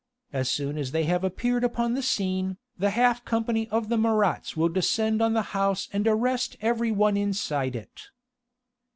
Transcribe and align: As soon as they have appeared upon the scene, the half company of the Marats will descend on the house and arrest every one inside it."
As 0.33 0.49
soon 0.49 0.79
as 0.79 0.93
they 0.93 1.03
have 1.03 1.23
appeared 1.23 1.63
upon 1.63 1.93
the 1.93 2.01
scene, 2.01 2.57
the 2.75 2.89
half 2.89 3.23
company 3.23 3.69
of 3.69 3.87
the 3.87 3.99
Marats 3.99 4.57
will 4.57 4.67
descend 4.67 5.21
on 5.21 5.33
the 5.33 5.43
house 5.53 5.89
and 5.93 6.07
arrest 6.07 6.57
every 6.59 6.91
one 6.91 7.15
inside 7.15 7.75
it." 7.75 8.07